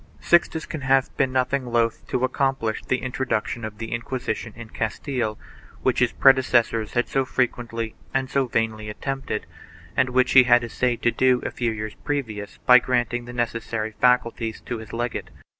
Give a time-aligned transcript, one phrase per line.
[0.19, 4.69] Sixtus can have been nothing loath to accomplish the intro duction of the Inquisition in
[4.71, 5.37] Castile,
[5.83, 9.45] which his predecessors had so frequently and so vainly attempted
[9.95, 13.91] and which he had essayed to do a few years previous by granting the necessary
[13.99, 15.29] faculties to his legate.